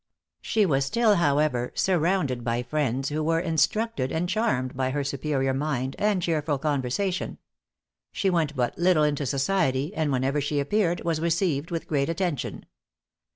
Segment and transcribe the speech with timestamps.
[0.41, 5.53] She was still, however, surrounded by friends who were instructed and charmed by her superior
[5.53, 7.37] mind, and cheerful conversation.
[8.11, 12.65] She went but little into society, and whenever she appeared, was received with great attention.